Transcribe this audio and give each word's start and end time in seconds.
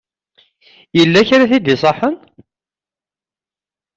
Yella 0.97 1.27
kra 1.27 1.43
i 1.45 1.47
t-id-iṣaḥen? 1.51 2.15